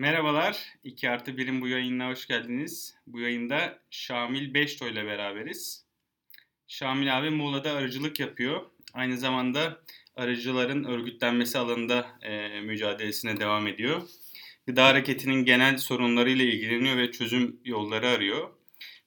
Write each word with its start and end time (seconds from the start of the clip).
Merhabalar, 0.00 0.74
2 0.84 1.10
artı 1.10 1.30
1'in 1.30 1.60
bu 1.60 1.68
yayınına 1.68 2.08
hoş 2.08 2.26
geldiniz. 2.26 2.94
Bu 3.06 3.20
yayında 3.20 3.78
Şamil 3.90 4.54
Beşto 4.54 4.88
ile 4.88 5.06
beraberiz. 5.06 5.84
Şamil 6.68 7.18
abi 7.18 7.30
Muğla'da 7.30 7.72
arıcılık 7.72 8.20
yapıyor. 8.20 8.62
Aynı 8.94 9.18
zamanda 9.18 9.80
arıcıların 10.16 10.84
örgütlenmesi 10.84 11.58
alanında 11.58 12.06
e, 12.22 12.60
mücadelesine 12.60 13.40
devam 13.40 13.66
ediyor. 13.66 14.02
Gıda 14.66 14.86
hareketinin 14.86 15.44
genel 15.44 15.78
sorunlarıyla 15.78 16.44
ilgileniyor 16.44 16.96
ve 16.96 17.12
çözüm 17.12 17.60
yolları 17.64 18.08
arıyor. 18.08 18.50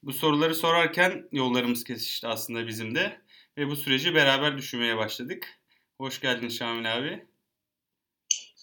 Bu 0.02 0.12
soruları 0.12 0.54
sorarken 0.54 1.28
yollarımız 1.32 1.84
kesişti 1.84 2.26
aslında 2.26 2.66
bizim 2.66 2.94
de 2.94 3.20
ve 3.58 3.70
bu 3.70 3.76
süreci 3.76 4.14
beraber 4.14 4.58
düşünmeye 4.58 4.96
başladık. 4.96 5.60
Hoş 5.98 6.20
geldin 6.20 6.48
Şamil 6.48 6.96
abi. 6.96 7.26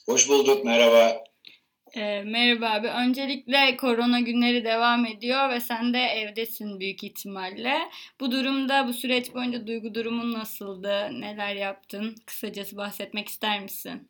Hoş 0.05 0.29
bulduk, 0.29 0.65
merhaba. 0.65 1.30
E, 1.95 2.23
merhaba 2.25 2.69
abi. 2.69 2.87
Öncelikle 2.87 3.77
korona 3.77 4.19
günleri 4.19 4.63
devam 4.63 5.05
ediyor 5.05 5.49
ve 5.49 5.59
sen 5.59 5.93
de 5.93 5.99
evdesin 5.99 6.79
büyük 6.79 7.03
ihtimalle. 7.03 7.79
Bu 8.19 8.31
durumda, 8.31 8.87
bu 8.87 8.93
süreç 8.93 9.33
boyunca 9.33 9.67
duygu 9.67 9.95
durumun 9.95 10.33
nasıldı? 10.33 11.21
Neler 11.21 11.55
yaptın? 11.55 12.15
Kısacası 12.25 12.77
bahsetmek 12.77 13.29
ister 13.29 13.61
misin? 13.61 14.09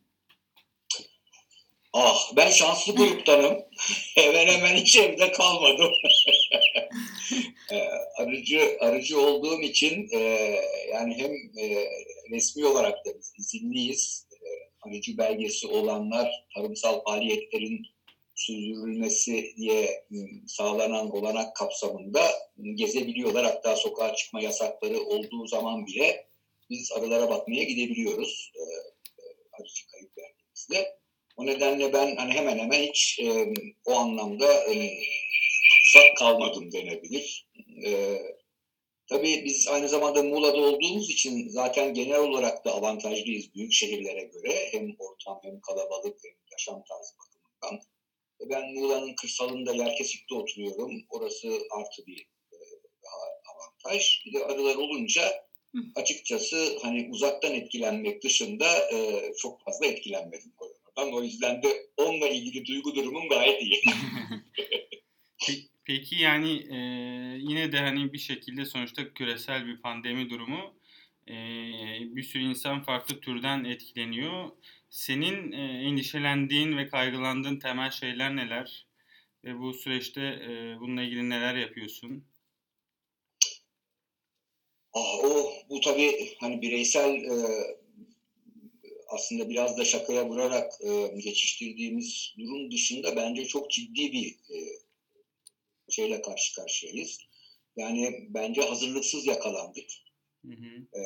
Ah, 1.92 2.32
ben 2.36 2.50
şanslı 2.50 2.94
gruptanım. 2.94 3.58
hemen 4.14 4.46
hemen 4.46 4.76
hiç 4.76 4.96
evde 4.96 5.32
kalmadım. 5.32 5.90
Ee, 7.72 7.88
arıcı 8.18 8.76
arıcı 8.80 9.20
olduğum 9.20 9.60
için 9.60 10.08
e, 10.12 10.18
yani 10.92 11.14
hem 11.18 11.32
e, 11.64 11.86
resmi 12.30 12.66
olarak 12.66 13.06
da 13.06 13.10
izinliyiz 13.38 14.26
arıcı 14.82 15.18
belgesi 15.18 15.66
olanlar 15.66 16.44
tarımsal 16.54 17.04
faaliyetlerin 17.04 17.86
sürdürülmesi 18.34 19.54
diye 19.56 20.04
ıı, 20.12 20.26
sağlanan 20.46 21.10
olanak 21.10 21.56
kapsamında 21.56 22.22
gezebiliyorlar. 22.74 23.44
Hatta 23.44 23.76
sokağa 23.76 24.14
çıkma 24.14 24.40
yasakları 24.40 25.00
olduğu 25.00 25.46
zaman 25.46 25.86
bile 25.86 26.26
biz 26.70 26.92
arılara 26.92 27.30
bakmaya 27.30 27.64
gidebiliyoruz 27.64 28.52
e, 28.56 28.62
arıcı 29.52 29.86
kayıp 29.92 30.18
verdiğimizde. 30.18 30.98
O 31.36 31.46
nedenle 31.46 31.92
ben 31.92 32.16
hani 32.16 32.32
hemen 32.32 32.58
hemen 32.58 32.82
hiç 32.82 33.20
o 33.84 33.92
anlamda 33.92 34.66
tutsak 35.72 36.16
kalmadım 36.18 36.72
denebilir. 36.72 37.48
E, 37.86 38.18
Tabii 39.12 39.44
biz 39.44 39.68
aynı 39.68 39.88
zamanda 39.88 40.22
Muğla'da 40.22 40.60
olduğumuz 40.60 41.10
için 41.10 41.48
zaten 41.48 41.94
genel 41.94 42.18
olarak 42.18 42.64
da 42.64 42.74
avantajlıyız 42.74 43.54
büyük 43.54 43.72
şehirlere 43.72 44.22
göre. 44.22 44.68
Hem 44.72 44.96
ortam 44.98 45.40
hem 45.42 45.60
kalabalık 45.60 46.18
hem 46.24 46.32
yaşam 46.52 46.82
tarzı 46.88 47.14
bakımından. 47.18 47.86
E, 48.40 48.42
ben 48.50 48.74
Muğla'nın 48.74 49.14
kırsalında 49.14 49.72
Yerkesik'te 49.72 50.34
oturuyorum. 50.34 51.04
Orası 51.10 51.48
artı 51.70 52.06
bir 52.06 52.20
e, 52.52 52.56
daha 53.04 53.54
avantaj. 53.54 54.22
Bir 54.26 54.32
de 54.32 54.44
arılar 54.44 54.74
olunca 54.74 55.22
açıkçası 55.94 56.78
hani 56.82 57.08
uzaktan 57.10 57.54
etkilenmek 57.54 58.22
dışında 58.22 58.90
e, 58.92 59.32
çok 59.38 59.64
fazla 59.64 59.86
etkilenmedim 59.86 60.52
koronadan. 60.56 61.18
O 61.18 61.22
yüzden 61.22 61.62
de 61.62 61.86
onunla 61.96 62.28
ilgili 62.28 62.66
duygu 62.66 62.94
durumum 62.94 63.28
gayet 63.28 63.62
iyi. 63.62 63.80
Peki 65.84 66.16
yani 66.16 66.52
e, 66.70 66.76
yine 67.38 67.72
de 67.72 67.78
hani 67.80 68.12
bir 68.12 68.18
şekilde 68.18 68.64
sonuçta 68.64 69.14
küresel 69.14 69.66
bir 69.66 69.80
pandemi 69.80 70.30
durumu 70.30 70.74
e, 71.28 71.34
bir 72.16 72.22
sürü 72.22 72.42
insan 72.42 72.82
farklı 72.82 73.20
türden 73.20 73.64
etkileniyor. 73.64 74.50
Senin 74.90 75.52
e, 75.52 75.88
endişelendiğin 75.88 76.76
ve 76.76 76.88
kaygılandığın 76.88 77.58
temel 77.58 77.90
şeyler 77.90 78.36
neler? 78.36 78.86
Ve 79.44 79.58
bu 79.58 79.74
süreçte 79.74 80.20
e, 80.20 80.80
bununla 80.80 81.02
ilgili 81.02 81.30
neler 81.30 81.54
yapıyorsun? 81.54 82.24
Ah, 84.92 85.24
o 85.24 85.52
bu 85.70 85.80
tabii 85.80 86.36
hani 86.40 86.62
bireysel 86.62 87.14
e, 87.14 87.36
aslında 89.08 89.50
biraz 89.50 89.78
da 89.78 89.84
şakaya 89.84 90.28
vurarak 90.28 90.72
e, 90.84 91.20
geçiştirdiğimiz 91.20 92.34
durum 92.38 92.70
dışında 92.70 93.16
bence 93.16 93.44
çok 93.44 93.70
ciddi 93.70 94.12
bir 94.12 94.28
e, 94.28 94.56
şeyle 95.92 96.22
karşı 96.22 96.54
karşıyayız. 96.54 97.18
Yani 97.76 98.26
bence 98.28 98.62
hazırlıksız 98.62 99.26
yakalandık. 99.26 99.90
Hı 100.46 100.52
hı. 100.52 100.98
Ee, 100.98 101.02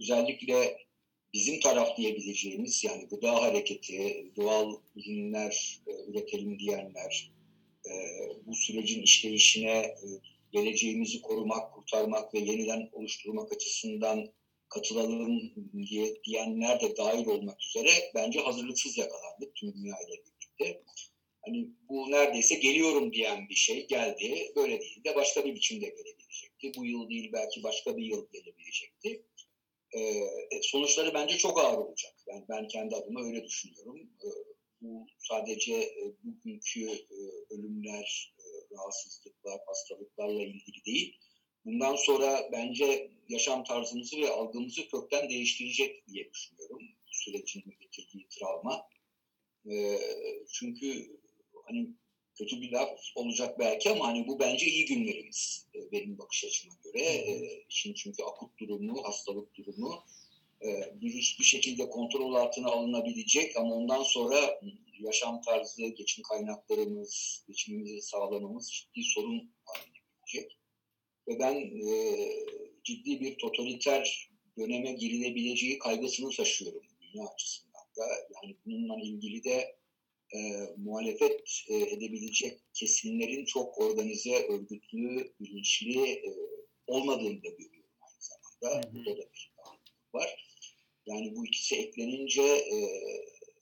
özellikle 0.00 0.76
bizim 1.34 1.60
taraf 1.60 1.96
diyebileceğimiz 1.96 2.84
yani 2.84 3.08
gıda 3.08 3.42
hareketi, 3.42 4.32
doğal 4.36 4.76
ürünler 4.96 5.80
e, 5.86 6.10
üretelim 6.10 6.58
diyenler, 6.58 7.32
e, 7.86 7.92
bu 8.46 8.54
sürecin 8.54 9.02
işleyişine 9.02 9.78
e, 9.78 10.06
geleceğimizi 10.52 11.22
korumak, 11.22 11.74
kurtarmak 11.74 12.34
ve 12.34 12.38
yeniden 12.38 12.88
oluşturmak 12.92 13.52
açısından 13.52 14.32
katılalım 14.68 15.52
diye, 15.90 16.22
diyenler 16.24 16.80
de 16.80 16.96
dahil 16.96 17.26
olmak 17.26 17.62
üzere 17.62 17.90
bence 18.14 18.40
hazırlıksız 18.40 18.98
yakalandık 18.98 19.54
tüm 19.54 19.74
dünya 19.74 19.96
ile 20.08 20.22
birlikte. 20.24 20.82
Hani 21.42 21.68
bu 21.88 22.10
neredeyse 22.10 22.54
geliyorum 22.54 23.12
diyen 23.12 23.48
bir 23.48 23.54
şey 23.54 23.86
geldi. 23.86 24.52
Böyle 24.56 24.80
değil 24.80 25.04
de 25.04 25.14
başka 25.16 25.44
bir 25.44 25.54
biçimde 25.54 25.88
gelebilecekti. 25.88 26.72
Bu 26.76 26.86
yıl 26.86 27.08
değil 27.08 27.30
belki 27.32 27.62
başka 27.62 27.96
bir 27.96 28.04
yıl 28.04 28.26
gelebilecekti. 28.32 29.22
Ee, 29.96 30.28
sonuçları 30.62 31.14
bence 31.14 31.38
çok 31.38 31.60
ağır 31.64 31.78
olacak. 31.78 32.14
Yani 32.26 32.44
ben 32.48 32.68
kendi 32.68 32.96
adıma 32.96 33.24
öyle 33.24 33.44
düşünüyorum. 33.44 34.10
Ee, 34.24 34.28
bu 34.80 35.06
sadece 35.18 35.74
e, 35.74 36.14
bugünkü 36.22 36.86
e, 36.90 37.18
ölümler, 37.50 38.34
e, 38.38 38.44
rahatsızlıklar, 38.74 39.60
hastalıklarla 39.66 40.42
ilgili 40.42 40.84
değil. 40.86 41.16
Bundan 41.64 41.96
sonra 41.96 42.48
bence 42.52 43.10
yaşam 43.28 43.64
tarzımızı 43.64 44.20
ve 44.20 44.30
algımızı 44.30 44.88
kökten 44.88 45.30
değiştirecek 45.30 46.06
diye 46.08 46.30
düşünüyorum. 46.32 46.82
Sürecin 47.06 47.64
getirdiği 47.80 48.28
travma. 48.28 48.88
Ee, 49.70 49.98
çünkü 50.52 51.19
hani 51.70 51.88
kötü 52.34 52.60
bir 52.60 52.72
laf 52.72 52.98
olacak 53.14 53.58
belki 53.58 53.90
ama 53.90 54.06
hani 54.06 54.26
bu 54.26 54.38
bence 54.38 54.66
iyi 54.66 54.84
günlerimiz 54.84 55.66
e, 55.74 55.92
benim 55.92 56.18
bakış 56.18 56.44
açıma 56.44 56.74
göre. 56.84 57.02
E, 57.02 57.64
şimdi 57.68 57.96
çünkü 57.96 58.22
akut 58.22 58.58
durumu, 58.60 59.04
hastalık 59.04 59.54
durumu 59.54 60.04
e, 60.60 60.68
virüs 61.02 61.38
bir 61.38 61.44
şekilde 61.44 61.88
kontrol 61.88 62.34
altına 62.34 62.68
alınabilecek 62.68 63.56
ama 63.56 63.74
ondan 63.74 64.02
sonra 64.02 64.60
yaşam 65.00 65.40
tarzı, 65.40 65.86
geçim 65.86 66.22
kaynaklarımız, 66.22 67.44
geçimimizi 67.48 68.02
sağlamamız 68.02 68.72
ciddi 68.72 69.02
sorun 69.04 69.52
haline 69.64 69.98
gelecek. 70.26 70.58
Ve 71.28 71.38
ben 71.38 71.54
e, 71.88 72.16
ciddi 72.84 73.20
bir 73.20 73.38
totaliter 73.38 74.30
döneme 74.58 74.92
girilebileceği 74.92 75.78
kaygısını 75.78 76.30
taşıyorum 76.30 76.82
dünya 77.00 77.24
açısından 77.24 77.84
da. 77.96 78.06
Yani 78.34 78.56
bununla 78.66 79.00
ilgili 79.00 79.44
de 79.44 79.79
e, 80.34 80.38
muhalefet 80.76 81.64
e, 81.68 81.76
edebilecek 81.76 82.60
kesimlerin 82.74 83.44
çok 83.44 83.78
organize, 83.78 84.46
örgütlü, 84.46 85.32
bilinçli 85.40 86.12
e, 86.12 86.34
olmadığını 86.86 87.42
da 87.42 87.48
görüyorum 87.48 87.90
aynı 88.00 88.20
zamanda. 88.20 88.86
Hı 88.86 88.90
hı. 88.90 88.94
Burada 88.94 89.16
da 89.16 89.22
bir 89.32 89.52
var. 90.14 90.50
Yani 91.06 91.36
bu 91.36 91.46
ikisi 91.46 91.76
eklenince 91.76 92.42
e, 92.42 92.76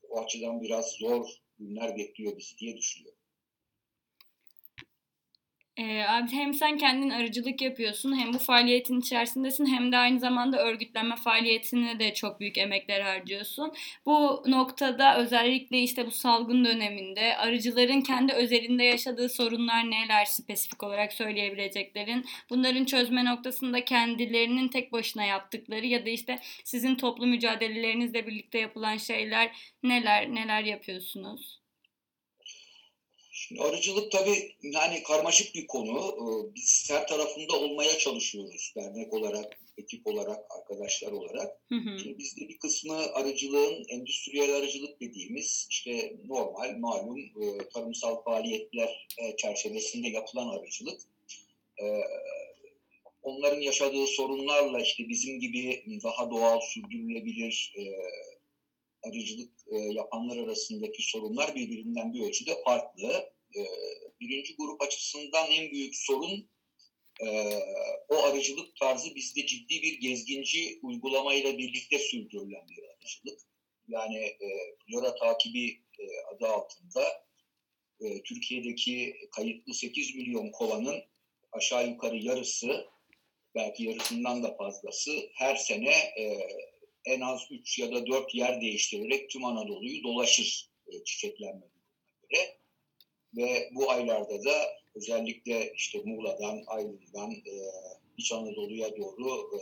o 0.09 0.21
açıdan 0.21 0.63
biraz 0.63 0.93
zor 0.93 1.29
günler 1.59 1.97
bekliyor 1.97 2.39
bizi 2.39 2.59
diye 2.59 2.77
düşünüyorum. 2.77 3.18
Ee, 5.79 6.03
abi 6.09 6.33
hem 6.33 6.55
sen 6.55 6.79
kendin 6.79 7.11
arıcılık 7.11 7.63
yapıyorsun 7.63 8.17
hem 8.19 8.33
bu 8.35 8.39
faaliyetin 8.39 9.01
içerisindesin 9.01 9.67
hem 9.67 9.93
de 9.93 9.97
aynı 9.97 10.21
zamanda 10.21 10.59
örgütlenme 10.65 11.17
faaliyetine 11.17 11.99
de 11.99 12.15
çok 12.15 12.41
büyük 12.41 12.59
emekler 12.59 13.01
harcıyorsun. 13.01 13.73
Bu 14.07 14.43
noktada 14.47 15.19
özellikle 15.19 15.79
işte 15.83 16.07
bu 16.07 16.11
salgın 16.11 16.65
döneminde 16.65 17.37
arıcıların 17.37 18.01
kendi 18.01 18.33
özelinde 18.33 18.85
yaşadığı 18.85 19.29
sorunlar 19.29 19.91
neler 19.91 20.25
spesifik 20.25 20.83
olarak 20.83 21.13
söyleyebileceklerin 21.13 22.25
bunların 22.51 22.85
çözme 22.85 23.25
noktasında 23.25 23.85
kendilerinin 23.85 24.69
tek 24.69 24.93
başına 24.93 25.25
yaptıkları 25.25 25.87
ya 25.87 26.07
da 26.07 26.11
işte 26.11 26.39
sizin 26.65 26.95
toplu 26.95 27.27
mücadelelerinizle 27.27 28.27
birlikte 28.27 28.59
yapılan 28.59 28.97
şeyler 28.97 29.51
neler 29.83 30.35
neler 30.35 30.63
yapıyorsunuz? 30.65 31.68
Şimdi 33.39 33.63
arıcılık 33.63 34.13
tabii 34.13 34.53
yani 34.63 35.03
karmaşık 35.03 35.55
bir 35.55 35.67
konu. 35.67 35.99
Ee, 35.99 36.55
biz 36.55 36.89
her 36.91 37.07
tarafında 37.09 37.61
olmaya 37.61 37.99
çalışıyoruz 37.99 38.73
dernek 38.77 39.13
olarak, 39.13 39.61
ekip 39.79 40.07
olarak, 40.07 40.39
arkadaşlar 40.59 41.13
olarak. 41.13 41.61
Hı 41.69 41.75
hı. 41.75 41.99
Şimdi 41.99 42.19
bizde 42.19 42.49
bir 42.49 42.59
kısmı 42.59 42.97
arıcılığın 42.97 43.85
endüstriyel 43.89 44.57
arıcılık 44.57 45.01
dediğimiz 45.01 45.67
işte 45.71 46.17
normal, 46.27 46.79
malum 46.79 47.19
e, 47.19 47.69
tarımsal 47.75 48.23
faaliyetler 48.23 49.07
e, 49.19 49.37
çerçevesinde 49.37 50.09
yapılan 50.09 50.49
arıcılık. 50.49 51.01
Ee, 51.83 52.01
onların 53.23 53.61
yaşadığı 53.61 54.07
sorunlarla 54.07 54.81
işte 54.81 55.09
bizim 55.09 55.41
gibi 55.41 55.85
daha 56.05 56.31
doğal, 56.31 56.61
sürdürülebilir 56.61 57.75
e, 57.79 57.83
arıcılık 59.03 59.53
e, 59.73 59.77
yapanlar 59.77 60.37
arasındaki 60.37 61.03
sorunlar 61.03 61.55
birbirinden 61.55 62.15
bir 62.15 62.21
ölçüde 62.21 62.63
farklı. 62.65 63.33
E, 63.57 63.61
birinci 64.21 64.57
grup 64.57 64.83
açısından 64.83 65.51
en 65.51 65.71
büyük 65.71 65.97
sorun 65.97 66.51
e, 67.21 67.27
o 68.09 68.17
arıcılık 68.17 68.77
tarzı 68.77 69.15
bizde 69.15 69.47
ciddi 69.47 69.83
bir 69.83 70.01
gezginci 70.01 70.79
uygulamayla 70.83 71.59
birlikte 71.59 71.99
sürdürülen 71.99 72.67
bir 72.69 72.83
arıcılık. 72.85 73.41
Yani 73.89 74.19
e, 74.19 75.15
takibi 75.21 75.69
e, 75.99 76.05
adı 76.35 76.49
altında 76.49 77.05
e, 78.01 78.23
Türkiye'deki 78.23 79.15
kayıtlı 79.37 79.75
8 79.75 80.15
milyon 80.15 80.51
kovanın 80.51 81.03
aşağı 81.53 81.89
yukarı 81.89 82.17
yarısı 82.17 82.87
belki 83.55 83.85
yarısından 83.85 84.43
da 84.43 84.57
fazlası 84.57 85.11
her 85.35 85.57
sene 85.57 85.91
e, 85.91 86.39
en 87.09 87.21
az 87.21 87.43
3 87.51 87.79
ya 87.79 87.93
da 87.93 88.07
4 88.07 88.35
yer 88.35 88.61
değiştirerek 88.61 89.31
tüm 89.31 89.45
Anadolu'yu 89.45 90.03
dolaşır 90.03 90.69
e, 90.87 91.05
çiçeklenme 91.05 91.67
göre. 92.23 92.59
Ve 93.37 93.71
bu 93.75 93.91
aylarda 93.91 94.45
da 94.45 94.79
özellikle 94.95 95.73
işte 95.73 96.03
Muğla'dan, 96.05 96.65
Aydın'dan, 96.67 97.31
e, 97.33 97.55
İç 98.17 98.33
Anadolu'ya 98.33 98.97
doğru, 98.97 99.51
e, 99.57 99.59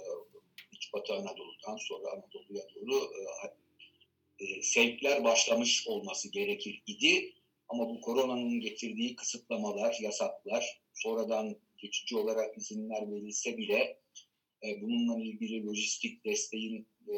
İç 0.72 0.92
Batı 0.92 1.14
Anadolu'dan 1.14 1.76
sonra 1.76 2.10
Anadolu'ya 2.12 2.64
doğru 2.74 2.94
e, 2.94 4.44
e, 4.44 4.62
sevkler 4.62 5.24
başlamış 5.24 5.88
olması 5.88 6.28
gerekir 6.28 6.82
idi. 6.86 7.32
Ama 7.68 7.88
bu 7.88 8.00
koronanın 8.00 8.60
getirdiği 8.60 9.16
kısıtlamalar, 9.16 9.96
yasaklar, 10.00 10.80
sonradan 10.94 11.56
geçici 11.78 12.16
olarak 12.16 12.58
izinler 12.58 13.10
verilse 13.10 13.56
bile 13.56 13.98
e, 14.64 14.82
bununla 14.82 15.24
ilgili 15.24 15.66
lojistik 15.66 16.24
desteğin 16.24 16.86
e, 17.08 17.14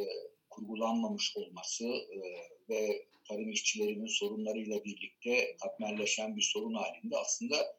kurgulanmamış 0.51 1.37
olması 1.37 1.85
e, 1.87 2.21
ve 2.69 3.07
tarım 3.29 3.51
işçilerinin 3.51 4.07
sorunlarıyla 4.07 4.85
birlikte 4.85 5.57
katmerleşen 5.57 6.37
bir 6.37 6.43
sorun 6.43 6.75
halinde 6.75 7.17
aslında 7.17 7.79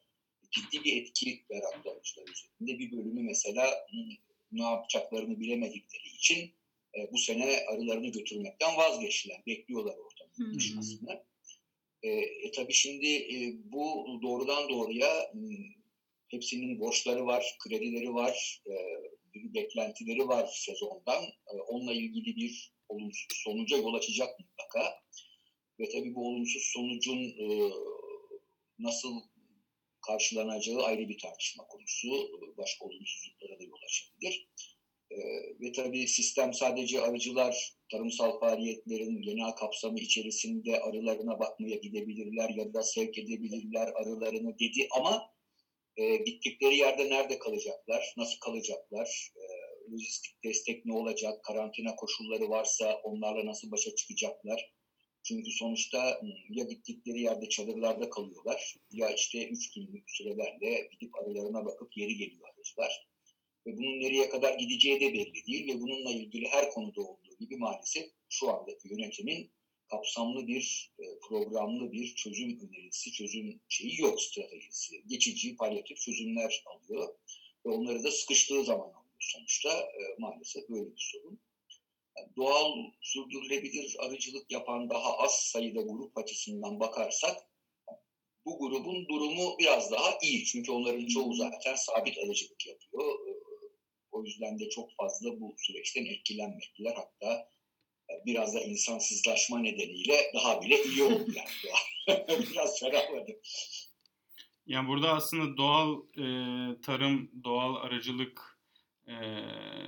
ciddi 0.51 0.83
bir 0.83 1.01
etki 1.01 1.44
yarattı 1.50 1.91
arıcılar 1.91 2.27
üzerinde. 2.27 2.79
Bir 2.79 2.91
bölümü 2.91 3.23
mesela 3.23 3.88
ne 4.51 4.63
yapacaklarını 4.63 5.39
bilemedikleri 5.39 6.07
için 6.15 6.53
e, 6.97 7.11
bu 7.11 7.17
sene 7.17 7.59
arılarını 7.71 8.07
götürmekten 8.07 8.77
vazgeçtiler. 8.77 9.41
Bekliyorlar 9.47 9.95
ortamın 9.97 10.51
oluşmasını. 10.51 11.23
E, 12.03 12.09
e 12.09 12.51
tabii 12.51 12.73
şimdi 12.73 13.07
e, 13.07 13.53
bu 13.63 14.07
doğrudan 14.21 14.69
doğruya 14.69 15.31
hepsinin 16.31 16.80
borçları 16.80 17.26
var, 17.26 17.58
kredileri 17.64 18.14
var, 18.14 18.62
e, 18.68 18.74
bir 19.34 19.54
beklentileri 19.54 20.28
var 20.28 20.50
sezondan. 20.54 21.24
E, 21.24 21.54
onunla 21.68 21.94
ilgili 21.94 22.36
bir 22.36 22.74
olumsuz 22.90 23.28
sonuca 23.44 23.78
yol 23.78 23.94
açacak 23.94 24.40
mutlaka. 24.40 24.94
Ve 25.80 25.90
tabii 25.90 26.16
bu 26.16 26.28
olumsuz 26.28 26.72
sonucun 26.74 27.20
e, 27.20 27.72
nasıl 28.80 29.22
karşılanacağı 30.08 30.84
ayrı 30.84 31.10
bir 31.10 31.18
tartışma 31.18 31.64
konusu. 31.64 32.08
Başka 32.58 32.86
olumsuzluklara 32.86 33.60
da 33.60 33.64
yol 33.64 33.80
açabilir. 33.86 34.48
E, 35.12 35.18
ve 35.62 35.72
tabii 35.72 36.08
sistem 36.08 36.54
sadece 36.54 37.02
arıcılar 37.02 37.74
tarımsal 37.92 38.40
faaliyetlerin 38.40 39.22
genel 39.22 39.52
kapsamı 39.52 40.00
içerisinde 40.00 40.81
arılarına 40.81 41.40
bakmaya 41.40 41.76
gidebilirler 41.76 42.50
ya 42.50 42.74
da 42.74 42.84
sevk 42.84 43.18
edebilirler 43.18 43.88
arılarını 43.88 44.60
dedi 44.60 44.88
ama 44.92 45.31
e, 45.97 46.15
gittikleri 46.15 46.77
yerde 46.77 47.09
nerede 47.09 47.39
kalacaklar, 47.39 48.13
nasıl 48.18 48.39
kalacaklar, 48.39 49.31
e, 49.36 49.41
lojistik 49.91 50.44
destek 50.44 50.86
ne 50.86 50.94
olacak, 50.94 51.44
karantina 51.44 51.95
koşulları 51.95 52.50
varsa 52.50 53.01
onlarla 53.03 53.45
nasıl 53.45 53.71
başa 53.71 53.95
çıkacaklar. 53.95 54.74
Çünkü 55.24 55.51
sonuçta 55.51 56.21
ya 56.50 56.63
gittikleri 56.63 57.21
yerde 57.21 57.50
çadırlarda 57.50 58.09
kalıyorlar 58.09 58.75
ya 58.91 59.09
işte 59.09 59.47
üç 59.50 59.71
günlük 59.74 60.09
sürelerle 60.09 60.89
gidip 60.91 61.15
arılarına 61.15 61.65
bakıp 61.65 61.92
geri 61.92 62.18
geliyor 62.18 62.50
arıcılar. 62.50 63.09
Ve 63.65 63.77
bunun 63.77 64.00
nereye 64.00 64.30
kadar 64.30 64.53
gideceği 64.53 65.01
de 65.01 65.13
belli 65.13 65.45
değil 65.47 65.75
ve 65.75 65.81
bununla 65.81 66.12
ilgili 66.12 66.47
her 66.47 66.69
konuda 66.69 67.01
olduğu 67.01 67.38
gibi 67.39 67.57
maalesef 67.57 68.09
şu 68.30 68.50
andaki 68.50 68.88
yönetimin 68.88 69.51
kapsamlı 69.89 70.47
bir, 70.47 70.91
e, 71.00 71.03
programlı 71.19 71.91
bir 71.91 72.15
çözüm 72.15 72.59
önerisi, 72.59 73.12
çözüm 73.12 73.62
şeyi 73.69 74.01
yok 74.01 74.21
stratejisi. 74.21 75.03
Geçici 75.07 75.56
palyatif 75.56 75.97
çözümler 75.97 76.63
alıyor 76.65 77.15
ve 77.65 77.69
onları 77.69 78.03
da 78.03 78.12
sıkıştığı 78.12 78.63
zaman 78.63 78.86
alıyor 78.86 79.19
sonuçta. 79.19 79.69
E, 79.80 80.00
maalesef 80.18 80.69
böyle 80.69 80.91
bir 80.91 81.12
sorun. 81.13 81.39
Yani 82.18 82.36
doğal, 82.36 82.74
sürdürülebilir 83.01 83.95
arıcılık 84.00 84.51
yapan 84.51 84.89
daha 84.89 85.18
az 85.18 85.31
sayıda 85.31 85.81
grup 85.81 86.18
açısından 86.18 86.80
bakarsak 86.80 87.38
bu 88.45 88.59
grubun 88.59 89.07
durumu 89.07 89.56
biraz 89.59 89.92
daha 89.92 90.18
iyi. 90.21 90.45
Çünkü 90.45 90.71
onların 90.71 91.07
çoğu 91.07 91.33
zaten 91.33 91.75
sabit 91.75 92.18
arıcılık 92.18 92.68
yapıyor. 92.68 93.27
E, 93.30 93.31
o 94.12 94.24
yüzden 94.24 94.59
de 94.59 94.69
çok 94.69 94.95
fazla 94.95 95.42
bu 95.42 95.56
süreçten 95.57 96.06
etkilenmediler. 96.06 96.95
Hatta 96.95 97.50
biraz 98.25 98.56
da 98.56 98.59
insansızlaşma 98.59 99.59
nedeniyle 99.59 100.31
daha 100.33 100.61
bile 100.61 100.83
iyi 100.83 101.03
oldu 101.03 101.31
yani. 101.35 101.79
biraz 102.51 102.79
ferahladı. 102.79 103.31
Yani 104.65 104.88
burada 104.88 105.13
aslında 105.13 105.57
doğal 105.57 106.01
e, 106.17 106.23
tarım, 106.81 107.31
doğal 107.44 107.75
aracılık 107.75 108.59
e, 109.07 109.13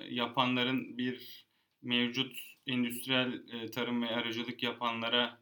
yapanların 0.09 0.97
bir 0.97 1.47
mevcut 1.81 2.37
endüstriyel 2.67 3.43
e, 3.53 3.71
tarım 3.71 4.01
ve 4.01 4.07
aracılık 4.07 4.63
yapanlara 4.63 5.41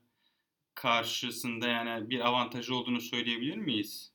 karşısında 0.75 1.67
yani 1.67 2.09
bir 2.09 2.19
avantajı 2.19 2.75
olduğunu 2.75 3.01
söyleyebilir 3.01 3.57
miyiz? 3.57 4.13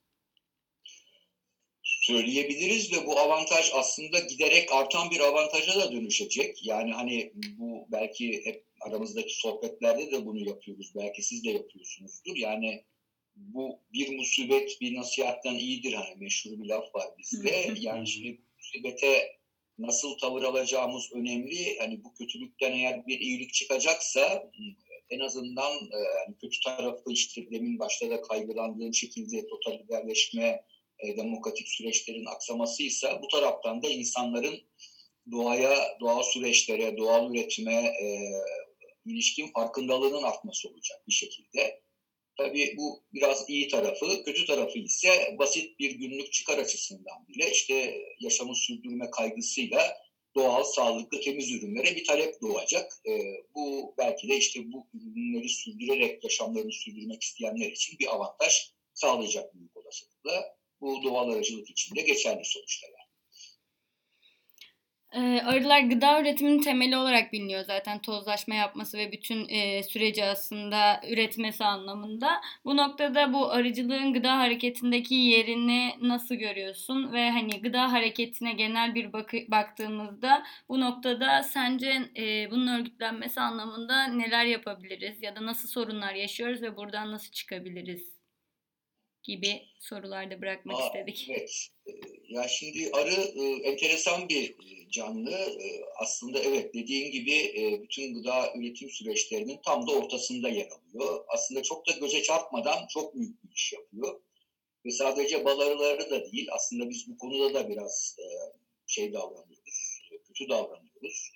Söyleyebiliriz 2.05 2.93
ve 2.93 3.05
bu 3.05 3.19
avantaj 3.19 3.71
aslında 3.73 4.19
giderek 4.19 4.71
artan 4.71 5.11
bir 5.11 5.19
avantaja 5.19 5.79
da 5.79 5.91
dönüşecek. 5.91 6.65
Yani 6.65 6.93
hani 6.93 7.31
bu 7.57 7.87
belki 7.91 8.45
hep 8.45 8.65
aramızdaki 8.81 9.35
sohbetlerde 9.35 10.11
de 10.11 10.25
bunu 10.25 10.47
yapıyoruz. 10.47 10.91
Belki 10.95 11.23
siz 11.23 11.43
de 11.43 11.49
yapıyorsunuzdur. 11.51 12.35
Yani 12.37 12.83
bu 13.35 13.79
bir 13.93 14.17
musibet 14.17 14.81
bir 14.81 14.95
nasihattan 14.95 15.55
iyidir 15.55 15.93
hani 15.93 16.15
meşhur 16.15 16.51
bir 16.51 16.65
laf 16.65 16.95
var 16.95 17.07
bizde. 17.17 17.73
Yani 17.79 18.07
şimdi 18.07 18.41
musibete 18.57 19.31
nasıl 19.77 20.17
tavır 20.17 20.43
alacağımız 20.43 21.13
önemli. 21.13 21.79
Hani 21.79 22.03
bu 22.03 22.13
kötülükten 22.13 22.71
eğer 22.71 23.07
bir 23.07 23.19
iyilik 23.19 23.53
çıkacaksa 23.53 24.51
en 25.09 25.19
azından 25.19 25.71
yani 25.91 26.37
kötü 26.41 26.59
tarafı 26.59 27.11
işte 27.11 27.51
demin 27.51 27.79
başta 27.79 28.09
da 28.09 28.21
kaygılandığım 28.21 28.93
şekilde 28.93 29.47
totaliterleşme, 29.47 30.63
e, 30.99 31.17
demokratik 31.17 31.67
süreçlerin 31.67 32.25
aksamasıysa 32.25 33.21
bu 33.21 33.27
taraftan 33.27 33.83
da 33.83 33.87
insanların 33.89 34.61
doğaya, 35.31 35.97
doğal 35.99 36.23
süreçlere, 36.23 36.97
doğal 36.97 37.35
üretime 37.35 37.73
e, 37.73 38.31
ilişkin 39.05 39.47
farkındalığının 39.47 40.23
artması 40.23 40.69
olacak 40.69 41.03
bir 41.07 41.13
şekilde. 41.13 41.81
Tabii 42.37 42.75
bu 42.77 43.03
biraz 43.13 43.49
iyi 43.49 43.67
tarafı, 43.67 44.23
kötü 44.23 44.45
tarafı 44.45 44.79
ise 44.79 45.35
basit 45.39 45.79
bir 45.79 45.91
günlük 45.91 46.33
çıkar 46.33 46.57
açısından 46.57 47.27
bile 47.27 47.51
işte 47.51 47.97
yaşamı 48.19 48.55
sürdürme 48.55 49.09
kaygısıyla 49.09 49.97
doğal, 50.35 50.63
sağlıklı, 50.63 51.21
temiz 51.21 51.51
ürünlere 51.51 51.95
bir 51.95 52.05
talep 52.05 52.41
doğacak. 52.41 52.91
E, 53.07 53.11
bu 53.55 53.95
belki 53.97 54.27
de 54.27 54.37
işte 54.37 54.59
bu 54.71 54.87
ürünleri 54.93 55.49
sürdürerek 55.49 56.23
yaşamlarını 56.23 56.71
sürdürmek 56.71 57.23
isteyenler 57.23 57.71
için 57.71 57.99
bir 57.99 58.15
avantaj 58.15 58.71
sağlayacak 58.93 59.55
büyük 59.55 59.77
olasılıkla 59.77 60.55
bu 60.85 61.03
doğal 61.03 61.29
aracılık 61.29 61.69
için 61.69 61.95
de 61.95 62.01
geçerli 62.01 62.45
sonuçta 62.45 62.87
yani. 62.87 63.05
Ee, 65.15 65.41
arılar 65.41 65.79
gıda 65.79 66.21
üretiminin 66.21 66.61
temeli 66.61 66.97
olarak 66.97 67.33
biliniyor 67.33 67.63
zaten 67.63 68.01
tozlaşma 68.01 68.55
yapması 68.55 68.97
ve 68.97 69.11
bütün 69.11 69.49
e, 69.49 69.83
süreci 69.83 70.25
aslında 70.25 71.01
üretmesi 71.09 71.63
anlamında. 71.65 72.41
Bu 72.65 72.77
noktada 72.77 73.33
bu 73.33 73.51
arıcılığın 73.51 74.13
gıda 74.13 74.37
hareketindeki 74.37 75.15
yerini 75.15 75.95
nasıl 76.01 76.35
görüyorsun 76.35 77.13
ve 77.13 77.31
hani 77.31 77.61
gıda 77.61 77.91
hareketine 77.91 78.53
genel 78.53 78.95
bir 78.95 79.13
bakı, 79.13 79.37
baktığımızda 79.47 80.43
bu 80.69 80.81
noktada 80.81 81.43
sence 81.43 82.09
e, 82.17 82.51
bunun 82.51 82.79
örgütlenmesi 82.79 83.41
anlamında 83.41 84.03
neler 84.03 84.45
yapabiliriz 84.45 85.23
ya 85.23 85.35
da 85.35 85.45
nasıl 85.45 85.67
sorunlar 85.67 86.13
yaşıyoruz 86.13 86.61
ve 86.61 86.77
buradan 86.77 87.11
nasıl 87.11 87.31
çıkabiliriz? 87.31 88.14
Gibi 89.27 89.61
sorularda 89.79 90.41
bırakmak 90.41 90.81
Aa, 90.81 90.85
istedik. 90.85 91.27
Evet. 91.29 91.67
Ee, 91.87 91.91
ya 92.29 92.47
şimdi 92.47 92.91
arı 92.93 93.11
e, 93.11 93.69
enteresan 93.69 94.29
bir 94.29 94.49
e, 94.49 94.89
canlı. 94.89 95.31
E, 95.31 95.85
aslında 95.95 96.39
evet 96.39 96.73
dediğin 96.73 97.11
gibi 97.11 97.53
bütün 97.83 98.13
gıda 98.13 98.53
üretim 98.55 98.89
süreçlerinin 98.89 99.59
tam 99.65 99.87
da 99.87 99.91
ortasında 99.91 100.49
yer 100.49 100.67
alıyor. 100.67 101.25
Aslında 101.27 101.63
çok 101.63 101.87
da 101.87 101.91
göze 101.91 102.23
çarpmadan 102.23 102.87
çok 102.87 103.15
büyük 103.15 103.43
bir 103.43 103.55
iş 103.55 103.73
yapıyor. 103.73 104.21
Ve 104.85 104.91
sadece 104.91 105.45
bal 105.45 105.59
arıları 105.59 106.09
da 106.09 106.31
değil. 106.31 106.47
Aslında 106.51 106.89
biz 106.89 107.07
bu 107.09 107.17
konuda 107.17 107.53
da 107.53 107.69
biraz 107.69 108.17
şey 108.87 109.13
davranıyoruz. 109.13 110.01
Kötü 110.27 110.49
davranıyoruz. 110.49 111.31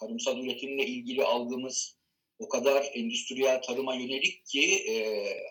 Tarımsal 0.00 0.38
üretimle 0.38 0.86
ilgili 0.86 1.24
algımız 1.24 1.95
o 2.38 2.48
kadar 2.48 2.90
endüstriyel 2.94 3.62
tarıma 3.62 3.94
yönelik 3.94 4.46
ki 4.46 4.74
e, 4.88 4.94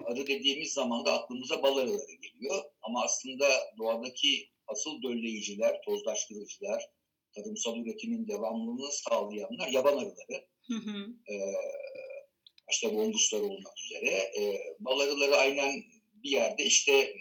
arı 0.05 0.27
dediğimiz 0.27 0.73
zaman 0.73 1.05
da 1.05 1.13
aklımıza 1.13 1.63
bal 1.63 1.77
arıları 1.77 2.13
geliyor. 2.21 2.63
Ama 2.81 3.03
aslında 3.03 3.47
doğadaki 3.77 4.49
asıl 4.67 5.01
dölleyiciler, 5.01 5.81
tozlaştırıcılar, 5.81 6.89
tarımsal 7.35 7.77
üretimin 7.77 8.27
devamlılığını 8.27 8.91
sağlayanlar 8.91 9.67
yaban 9.67 9.97
arıları. 9.97 10.47
Hı 10.67 10.73
hı. 10.73 11.33
E, 11.33 11.35
başta 12.67 12.93
bombuslar 12.95 13.39
olmak 13.39 13.79
üzere. 13.85 14.11
E, 14.11 14.59
bal 14.79 14.99
arıları 14.99 15.35
aynen 15.35 15.83
bir 16.23 16.29
yerde 16.29 16.63
işte 16.65 17.15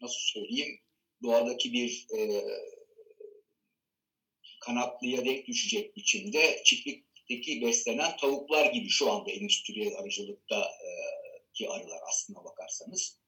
nasıl 0.00 0.20
söyleyeyim 0.20 0.78
doğadaki 1.22 1.72
bir 1.72 2.06
e, 2.18 2.42
kanatlıya 4.60 5.24
denk 5.24 5.46
düşecek 5.46 5.96
biçimde 5.96 6.62
çiftlikteki 7.28 7.62
beslenen 7.62 8.16
tavuklar 8.16 8.72
gibi 8.72 8.88
şu 8.88 9.12
anda 9.12 9.30
endüstriyel 9.30 9.94
arıcılıkta 9.96 10.60
e, 10.60 10.88
ki 11.54 11.70
arılar 11.70 12.00
aslına 12.08 12.44
bakarsanız. 12.44 13.20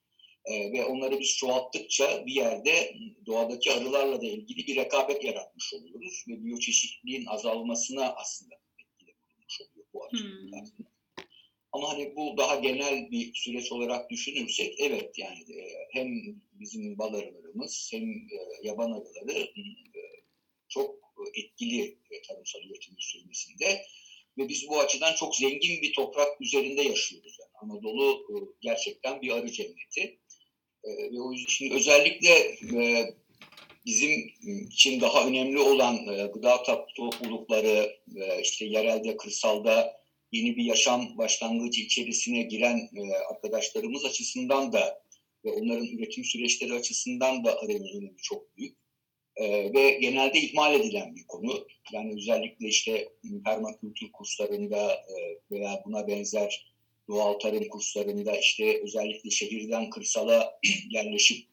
E, 0.44 0.72
ve 0.72 0.84
onları 0.84 1.20
biz 1.20 1.36
çoğalttıkça 1.36 2.26
bir 2.26 2.32
yerde 2.32 2.94
doğadaki 3.26 3.72
arılarla 3.72 4.20
da 4.20 4.26
ilgili 4.26 4.66
bir 4.66 4.76
rekabet 4.76 5.24
yaratmış 5.24 5.74
oluyoruz 5.74 6.24
ve 6.28 6.44
biyoçeşitliliğin 6.44 7.26
azalmasına 7.26 8.14
aslında 8.14 8.54
etkili 8.78 9.14
bulunmuş 9.16 9.60
oluyor 9.60 9.86
bu 9.92 10.04
arıcılıklar. 10.04 10.60
Hmm. 10.60 10.86
Ama 11.72 11.92
hani 11.92 12.16
bu 12.16 12.36
daha 12.36 12.56
genel 12.56 13.10
bir 13.10 13.34
süreç 13.34 13.72
olarak 13.72 14.10
düşünürsek 14.10 14.80
evet 14.80 15.18
yani 15.18 15.38
e, 15.38 15.88
hem 15.92 16.08
bizim 16.52 16.98
bal 16.98 17.14
arılarımız 17.14 17.90
hem 17.92 18.10
e, 18.10 18.38
yaban 18.62 18.92
arıları 18.92 19.38
e, 19.38 20.02
çok 20.68 21.05
etkili 21.34 21.98
tarımsal 22.28 22.60
üretimin 22.60 23.00
sürmesinde 23.00 23.82
ve 24.38 24.48
biz 24.48 24.68
bu 24.68 24.80
açıdan 24.80 25.14
çok 25.14 25.36
zengin 25.36 25.82
bir 25.82 25.92
toprak 25.92 26.40
üzerinde 26.40 26.82
yaşıyoruz. 26.82 27.36
Yani 27.40 27.50
Anadolu 27.62 28.26
gerçekten 28.60 29.22
bir 29.22 29.30
arı 29.30 29.52
cenneti. 29.52 30.18
Ve 30.84 31.20
o 31.20 31.32
yüzden 31.32 31.48
şimdi 31.48 31.74
özellikle 31.74 32.58
bizim 33.86 34.30
için 34.70 35.00
daha 35.00 35.26
önemli 35.26 35.58
olan 35.58 36.06
gıda 36.32 36.62
toplulukları, 36.96 37.96
işte 38.42 38.64
yerelde, 38.64 39.16
kırsalda 39.16 39.96
yeni 40.32 40.56
bir 40.56 40.64
yaşam 40.64 41.18
başlangıcı 41.18 41.80
içerisine 41.80 42.42
giren 42.42 42.90
e, 42.96 43.14
arkadaşlarımız 43.14 44.04
açısından 44.04 44.72
da 44.72 45.02
ve 45.44 45.50
onların 45.50 45.86
üretim 45.86 46.24
süreçleri 46.24 46.74
açısından 46.74 47.44
da 47.44 47.60
önemi 47.60 48.16
çok 48.22 48.56
büyük. 48.56 48.76
E, 49.36 49.72
ve 49.74 49.90
genelde 49.90 50.38
ihmal 50.38 50.74
edilen 50.74 51.16
bir 51.16 51.26
konu. 51.26 51.66
Yani 51.92 52.14
özellikle 52.16 52.68
işte 52.68 53.08
permakültür 53.44 54.12
kurslarında 54.12 54.92
e, 54.92 55.14
veya 55.50 55.82
buna 55.86 56.08
benzer 56.08 56.72
doğal 57.08 57.32
tarım 57.32 57.68
kurslarında 57.68 58.36
işte 58.36 58.82
özellikle 58.82 59.30
şehirden 59.30 59.90
kırsala 59.90 60.60
yerleşip 60.90 61.48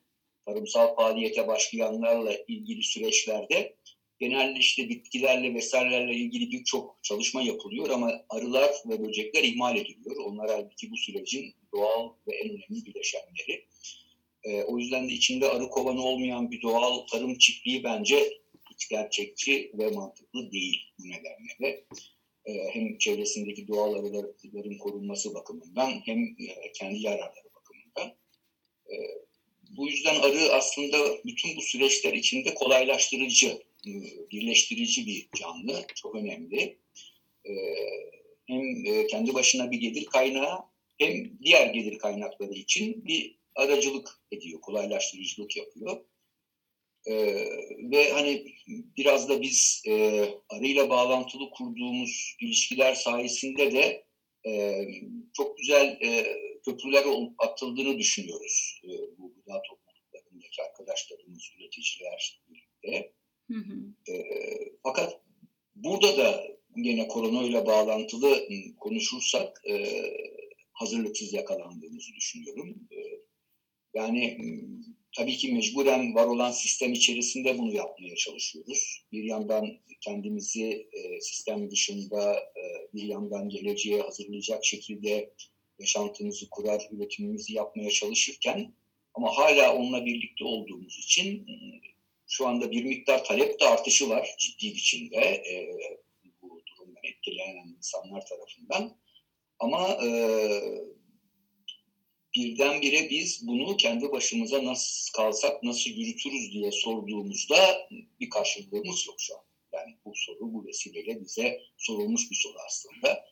tarımsal 0.46 0.96
faaliyete 0.96 1.48
başlayanlarla 1.48 2.34
ilgili 2.48 2.84
süreçlerde 2.84 3.75
genelde 4.20 4.60
işte 4.60 4.90
bitkilerle 4.90 5.54
vesairelerle 5.54 6.13
ilgili 6.13 6.52
birçok 6.52 7.00
çalışma 7.04 7.42
yapılıyor 7.42 7.90
ama 7.90 8.25
arılar 8.30 8.72
ve 8.90 9.08
böcekler 9.08 9.44
ihmal 9.44 9.78
ediliyor. 9.78 10.16
Onlar 10.25 10.50
halbuki 10.50 10.92
bu 10.92 10.98
sürecin 10.98 11.56
doğal 11.74 12.10
ve 12.28 12.36
en 12.36 12.50
önemli 12.50 12.86
bileşenleri. 12.86 13.66
E, 14.43 14.63
o 14.63 14.77
yüzden 14.77 15.09
de 15.09 15.13
içinde 15.13 15.50
arı 15.50 15.69
kovanı 15.69 16.01
olmayan 16.01 16.51
bir 16.51 16.62
doğal 16.62 17.07
tarım 17.07 17.38
çiftliği 17.38 17.83
bence 17.83 18.39
hiç 18.71 18.89
gerçekçi 18.89 19.71
ve 19.73 19.89
mantıklı 19.89 20.51
değil 20.51 20.93
bu 21.00 21.03
nedenle 21.03 21.57
de. 21.62 21.85
E, 22.45 22.53
hem 22.73 22.97
çevresindeki 22.97 23.67
doğal 23.67 23.93
arıların 23.93 24.77
korunması 24.77 25.33
bakımından 25.33 25.91
hem 26.05 26.23
e, 26.23 26.71
kendi 26.73 27.00
yararları 27.00 27.50
bakımından. 27.55 28.17
E, 28.89 28.95
bu 29.77 29.88
yüzden 29.88 30.15
arı 30.15 30.53
aslında 30.53 30.97
bütün 31.25 31.57
bu 31.57 31.62
süreçler 31.62 32.13
içinde 32.13 32.53
kolaylaştırıcı 32.53 33.62
birleştirici 34.31 35.07
bir 35.07 35.27
canlı. 35.39 35.85
Çok 35.95 36.15
önemli. 36.15 36.77
Ee, 37.45 37.53
hem 38.45 38.85
e, 38.85 39.07
kendi 39.07 39.33
başına 39.33 39.71
bir 39.71 39.77
gelir 39.77 40.05
kaynağı 40.05 40.59
hem 40.97 41.39
diğer 41.43 41.73
gelir 41.73 41.97
kaynakları 41.97 42.53
için 42.53 43.05
bir 43.05 43.35
aracılık 43.55 44.22
ediyor, 44.31 44.62
kolaylaştırıcılık 44.62 45.57
yapıyor. 45.57 46.05
Ee, 47.07 47.45
ve 47.91 48.12
hani 48.12 48.45
biraz 48.98 49.29
da 49.29 49.41
biz 49.41 49.83
e, 49.88 50.25
arıyla 50.50 50.89
bağlantılı 50.89 51.50
kurduğumuz 51.50 52.36
ilişkiler 52.41 52.95
sayesinde 52.95 53.72
de 53.72 54.05
e, 54.48 54.86
çok 55.33 55.57
güzel 55.57 55.98
e, 56.01 56.38
köprüler 56.65 57.05
atıldığını 57.38 57.98
düşünüyoruz 57.98 58.81
e, 58.83 58.89
bu 59.17 59.33
gıda 59.33 59.62
topluluklarındaki 59.62 60.63
arkadaşlarımız, 60.63 61.43
üreticiler 61.57 62.41
birlikte. 62.50 63.13
Hı 63.51 63.57
hı. 63.57 64.13
E, 64.13 64.24
fakat 64.83 65.22
burada 65.75 66.17
da 66.17 66.48
yine 66.75 67.07
korona 67.07 67.43
ile 67.43 67.65
bağlantılı 67.65 68.48
konuşursak 68.79 69.62
e, 69.69 70.03
hazırlıksız 70.74 71.33
yakalandığımızı 71.33 72.13
düşünüyorum. 72.15 72.88
E, 72.91 73.02
yani 73.93 74.38
tabii 75.17 75.38
ki 75.38 75.53
mecburen 75.53 76.15
var 76.15 76.25
olan 76.25 76.51
sistem 76.51 76.93
içerisinde 76.93 77.57
bunu 77.57 77.73
yapmaya 77.73 78.15
çalışıyoruz. 78.15 79.05
Bir 79.12 79.23
yandan 79.23 79.77
kendimizi 80.01 80.88
sistem 81.21 81.71
dışında, 81.71 82.43
bir 82.93 83.03
yandan 83.03 83.50
geleceğe 83.50 84.01
hazırlayacak 84.01 84.65
şekilde 84.65 85.33
yaşantımızı 85.79 86.50
kurar, 86.50 86.88
üretimimizi 86.91 87.53
yapmaya 87.53 87.89
çalışırken 87.89 88.73
ama 89.13 89.38
hala 89.38 89.75
onunla 89.75 90.05
birlikte 90.05 90.45
olduğumuz 90.45 90.97
için 90.97 91.47
şu 92.27 92.47
anda 92.47 92.71
bir 92.71 92.83
miktar 92.83 93.23
talep 93.23 93.59
de 93.59 93.65
artışı 93.65 94.09
var 94.09 94.35
ciddi 94.38 94.75
biçimde 94.75 95.43
bu 96.41 96.62
durumdan 96.67 97.03
etkilenen 97.03 97.67
insanlar 97.77 98.25
tarafından. 98.25 98.97
Ama 99.59 99.88
e, 99.88 100.09
birdenbire 102.36 103.10
biz 103.10 103.48
bunu 103.48 103.78
kendi 103.78 104.12
başımıza 104.12 104.66
nasıl 104.66 105.13
kalsak 105.13 105.63
nasıl 105.63 105.90
yürütürüz 105.90 106.54
diye 106.54 106.72
sorduğumuzda 106.72 107.88
bir 108.20 108.30
karşılığımız 108.30 109.08
yok 109.08 109.16
şu 109.18 109.36
an. 109.36 109.44
Yani 109.74 109.96
bu 110.06 110.12
soru 110.16 110.54
bu 110.54 110.66
vesileyle 110.68 111.22
bize 111.22 111.62
sorulmuş 111.78 112.32
bir 112.32 112.36
soru 112.36 112.58
aslında. 112.68 113.25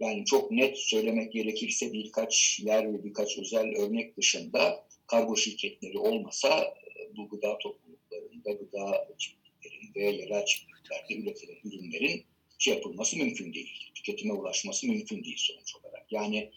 Yani 0.00 0.24
çok 0.24 0.50
net 0.50 0.78
söylemek 0.78 1.32
gerekirse 1.32 1.92
birkaç 1.92 2.60
yer 2.60 2.94
ve 2.94 3.04
birkaç 3.04 3.38
özel 3.38 3.66
örnek 3.76 4.16
dışında 4.16 4.86
kargo 5.06 5.36
şirketleri 5.36 5.98
olmasa 5.98 6.74
bu 7.16 7.28
gıda 7.28 7.58
topluluklarında, 7.58 8.52
gıda 8.52 9.08
çiftliklerinde, 9.18 10.00
yerel 10.00 10.46
çiftliklerde 10.46 11.14
üretilen 11.14 11.56
ürünlerin 11.64 12.24
şey 12.58 12.74
yapılması 12.74 13.16
mümkün 13.16 13.54
değil. 13.54 13.90
Tüketime 13.94 14.32
ulaşması 14.32 14.86
mümkün 14.86 15.24
değil 15.24 15.36
sonuç 15.38 15.76
olarak. 15.76 16.12
Yani 16.12 16.50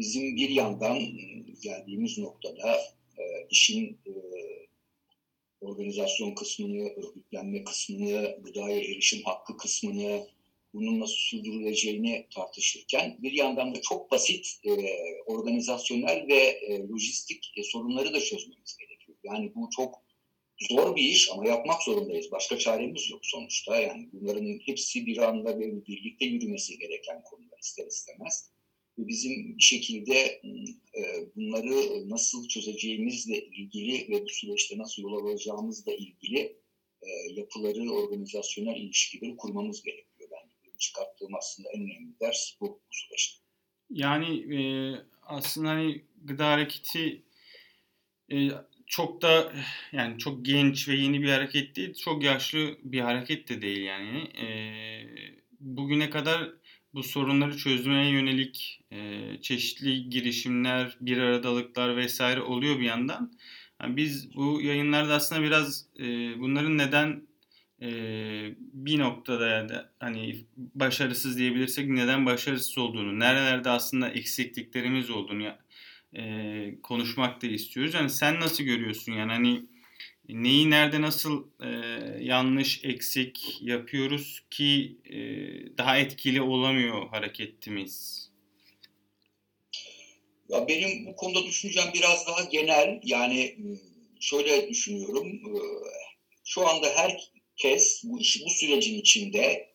bizim 0.00 0.36
bir 0.36 0.48
yandan 0.48 0.96
ıı, 0.96 1.60
geldiğimiz 1.62 2.18
noktada 2.18 2.76
e, 3.18 3.22
işin 3.50 3.98
e, 4.06 4.12
organizasyon 5.60 6.34
kısmını, 6.34 6.88
örgütlenme 6.88 7.64
kısmını, 7.64 8.38
gıdaya 8.42 8.80
erişim 8.80 9.22
hakkı 9.22 9.56
kısmını, 9.56 10.26
bunun 10.74 11.00
nasıl 11.00 11.16
sürdürüleceğini 11.16 12.26
tartışırken 12.34 13.18
bir 13.22 13.32
yandan 13.32 13.74
da 13.74 13.80
çok 13.80 14.10
basit 14.10 14.46
e, 14.64 14.70
organizasyonel 15.26 16.26
ve 16.28 16.40
e, 16.40 16.88
lojistik 16.88 17.52
e, 17.56 17.62
sorunları 17.62 18.14
da 18.14 18.20
çözmemiz 18.20 18.76
gerekiyor. 18.76 19.18
Yani 19.24 19.54
bu 19.54 19.68
çok 19.76 20.02
zor 20.68 20.96
bir 20.96 21.02
iş 21.02 21.30
ama 21.32 21.48
yapmak 21.48 21.82
zorundayız. 21.82 22.32
Başka 22.32 22.58
çaremiz 22.58 23.10
yok 23.10 23.20
sonuçta. 23.22 23.80
Yani 23.80 24.08
bunların 24.12 24.60
hepsi 24.66 25.06
bir 25.06 25.18
anda 25.18 25.60
böyle 25.60 25.86
birlikte 25.86 26.24
yürümesi 26.24 26.78
gereken 26.78 27.22
konular 27.22 27.58
ister 27.62 27.86
istemez. 27.86 28.50
Bizim 29.08 29.60
şekilde 29.60 30.40
e, 30.94 31.02
bunları 31.36 32.10
nasıl 32.10 32.48
çözeceğimizle 32.48 33.46
ilgili 33.46 34.08
ve 34.08 34.24
bu 34.24 34.28
süreçte 34.28 34.78
nasıl 34.78 35.02
yol 35.02 35.24
alacağımızla 35.24 35.92
ilgili 35.94 36.38
e, 37.02 37.08
yapıları, 37.34 37.90
organizasyonel 37.92 38.76
ilişkileri 38.76 39.36
kurmamız 39.36 39.82
gerekiyor. 39.82 40.28
Yani 40.32 40.50
çıkarttığım 40.78 41.34
aslında 41.34 41.68
en 41.74 41.82
önemli 41.82 42.20
ders 42.20 42.54
bu, 42.60 42.66
bu 42.66 42.94
süreçte. 42.94 43.40
Yani 43.90 44.54
e, 44.54 44.60
aslında 45.22 45.68
hani 45.68 46.04
gıda 46.24 46.50
hareketi 46.50 47.22
e, 48.32 48.48
çok 48.86 49.22
da 49.22 49.52
yani 49.92 50.18
çok 50.18 50.44
genç 50.44 50.88
ve 50.88 50.94
yeni 50.94 51.22
bir 51.22 51.28
hareket 51.28 51.76
değil, 51.76 51.94
çok 51.94 52.24
yaşlı 52.24 52.78
bir 52.82 53.00
hareket 53.00 53.48
de 53.48 53.62
değil 53.62 53.82
yani. 53.82 54.18
E, 54.18 54.46
bugüne 55.60 56.10
kadar 56.10 56.50
bu 56.94 57.02
sorunları 57.02 57.56
çözmeye 57.56 58.10
yönelik 58.10 58.80
e, 58.92 59.22
çeşitli 59.42 60.10
girişimler, 60.10 60.96
bir 61.00 61.18
aradalıklar 61.18 61.96
vesaire 61.96 62.40
oluyor 62.40 62.78
bir 62.78 62.84
yandan. 62.84 63.32
Yani 63.82 63.96
biz 63.96 64.34
bu 64.36 64.60
yayınlarda 64.62 65.14
aslında 65.14 65.42
biraz 65.42 65.86
e, 65.98 66.04
bunların 66.40 66.78
neden 66.78 67.22
e, 67.82 67.90
bir 68.58 68.98
noktada 68.98 69.68
da 69.68 69.92
hani 70.00 70.44
başarısız 70.56 71.38
diyebilirsek 71.38 71.88
neden 71.88 72.26
başarısız 72.26 72.78
olduğunu, 72.78 73.18
nerelerde 73.18 73.70
aslında 73.70 74.08
eksikliklerimiz 74.08 75.10
olduğunu 75.10 75.52
e, 76.16 76.74
konuşmak 76.82 77.42
da 77.42 77.46
istiyoruz. 77.46 77.94
Yani 77.94 78.10
sen 78.10 78.40
nasıl 78.40 78.64
görüyorsun 78.64 79.12
yani 79.12 79.32
hani 79.32 79.62
neyi 80.34 80.70
nerede 80.70 81.00
nasıl 81.00 81.44
e, 81.62 81.68
yanlış 82.24 82.84
eksik 82.84 83.58
yapıyoruz 83.62 84.42
ki 84.50 84.96
e, 85.04 85.18
daha 85.78 85.98
etkili 85.98 86.42
olamıyor 86.42 87.08
hareketimiz? 87.08 88.28
Ya 90.48 90.68
benim 90.68 91.06
bu 91.06 91.16
konuda 91.16 91.44
düşüncem 91.44 91.84
biraz 91.94 92.26
daha 92.26 92.44
genel. 92.44 93.00
Yani 93.04 93.56
şöyle 94.20 94.68
düşünüyorum. 94.68 95.40
Şu 96.44 96.68
anda 96.68 96.86
herkes 96.96 98.02
bu 98.04 98.20
işi 98.20 98.44
bu 98.44 98.50
sürecin 98.50 99.00
içinde 99.00 99.70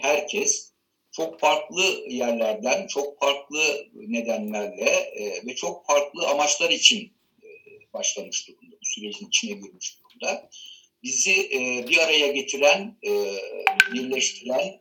herkes 0.00 0.72
çok 1.12 1.40
farklı 1.40 1.82
yerlerden, 2.08 2.86
çok 2.86 3.20
farklı 3.20 3.88
nedenlerle 3.94 5.12
ve 5.46 5.54
çok 5.54 5.86
farklı 5.86 6.28
amaçlar 6.28 6.70
için 6.70 7.12
başlamış 7.94 8.48
durumda. 8.48 8.63
Sürecin 8.94 9.28
içine 9.28 9.52
girmiş 9.52 9.98
durumda. 9.98 10.50
Bizi 11.02 11.50
bir 11.88 11.98
araya 11.98 12.32
getiren, 12.32 12.98
birleştiren 13.92 14.80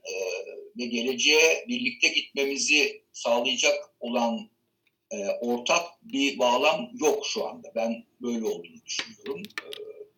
ve 0.77 0.85
geleceğe 0.85 1.65
birlikte 1.67 2.07
gitmemizi 2.07 3.03
sağlayacak 3.13 3.95
olan 3.99 4.49
e, 5.13 5.29
ortak 5.29 5.85
bir 6.03 6.39
bağlam 6.39 6.89
yok 6.99 7.25
şu 7.25 7.47
anda. 7.47 7.71
Ben 7.75 8.05
böyle 8.21 8.45
olduğunu 8.45 8.85
düşünüyorum. 8.85 9.43
E, 9.63 9.69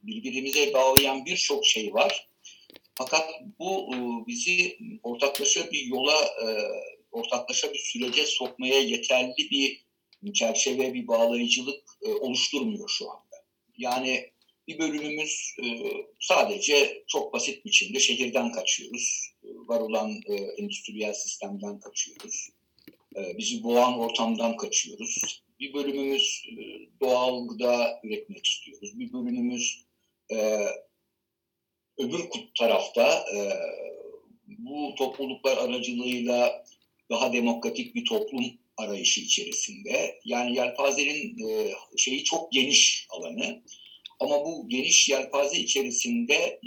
birbirimize 0.04 0.74
bağlayan 0.74 1.26
birçok 1.26 1.66
şey 1.66 1.94
var. 1.94 2.28
Fakat 2.96 3.30
bu 3.60 3.96
e, 3.96 3.98
bizi 4.28 4.78
ortaklaşa 5.04 5.72
bir 5.72 5.86
yola, 5.86 6.16
e, 6.24 6.48
ortaklaşa 7.12 7.74
bir 7.74 7.80
sürece 7.80 8.26
sokmaya 8.26 8.80
yeterli 8.80 9.50
bir 9.52 9.86
çerçeve, 10.34 10.94
bir 10.94 11.08
bağlayıcılık 11.08 11.84
e, 12.02 12.08
oluşturmuyor 12.08 12.90
şu 12.90 13.12
anda. 13.12 13.25
Yani 13.78 14.32
bir 14.68 14.80
bölümümüz 14.80 15.56
e, 15.64 15.68
sadece 16.20 17.04
çok 17.08 17.34
basit 17.34 17.66
biçimde 17.66 18.00
şehirden 18.00 18.52
kaçıyoruz. 18.52 19.32
E, 19.44 19.48
var 19.68 19.80
olan 19.80 20.12
e, 20.28 20.34
endüstriyel 20.34 21.14
sistemden 21.14 21.80
kaçıyoruz. 21.80 22.50
Bizi 23.38 23.64
boğan 23.64 24.00
ortamdan 24.00 24.58
kaçıyoruz. 24.58 25.44
Bir 25.60 25.74
bölümümüz 25.74 26.46
e, 26.50 26.54
doğal 27.02 27.48
gıda 27.48 28.02
üretmek 28.04 28.46
istiyoruz. 28.46 29.00
Bir 29.00 29.14
bölümümüz 29.14 29.86
öbür 31.98 32.30
tarafta 32.58 33.26
e, 33.36 33.40
bu 34.48 34.96
topluluklar 34.98 35.58
aracılığıyla 35.58 36.66
daha 37.10 37.34
demokratik 37.34 37.96
bir 37.96 38.06
toplum 38.06 38.46
arayışı 38.78 39.22
içerisinde. 39.22 40.20
Yani 40.26 40.56
yelpazenin 40.56 41.38
şeyi 41.98 42.24
çok 42.24 42.52
geniş 42.52 43.08
alanı. 43.10 43.64
Ama 44.20 44.46
bu 44.46 44.70
geniş 44.70 45.10
yelpaze 45.10 45.58
içerisinde 45.58 46.60